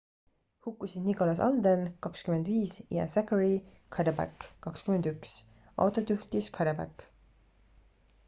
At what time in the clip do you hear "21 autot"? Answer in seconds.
4.71-6.09